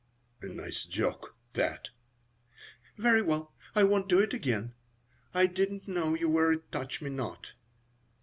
"A 0.41 0.47
nice 0.47 0.85
joke, 0.85 1.35
that." 1.53 1.89
"Very 2.97 3.21
well, 3.21 3.53
I 3.75 3.83
won't 3.83 4.09
do 4.09 4.17
it 4.17 4.33
again. 4.33 4.73
I 5.31 5.45
didn't 5.45 5.87
know 5.87 6.15
you 6.15 6.27
were 6.27 6.51
a 6.51 6.57
touch 6.57 7.03
me 7.03 7.11
not." 7.11 7.51